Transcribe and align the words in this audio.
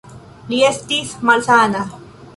Li 0.53 0.61
estis 0.69 1.13
malsana. 1.31 1.87